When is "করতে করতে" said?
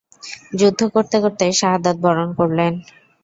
0.95-1.45